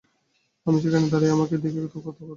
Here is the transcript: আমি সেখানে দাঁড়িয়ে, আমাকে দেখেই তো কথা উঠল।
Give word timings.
আমি 0.65 0.77
সেখানে 0.81 1.05
দাঁড়িয়ে, 1.09 1.31
আমাকে 1.31 1.55
দেখেই 1.57 1.87
তো 1.93 1.99
কথা 1.99 2.21
উঠল। 2.21 2.29